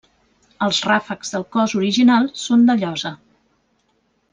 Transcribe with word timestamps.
Els 0.67 0.79
ràfecs 0.91 1.35
del 1.35 1.45
cos 1.57 1.77
original 1.83 2.29
són 2.49 2.67
de 2.71 2.81
llosa. 2.87 3.17